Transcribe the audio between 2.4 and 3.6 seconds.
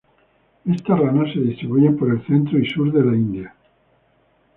y sur de la India.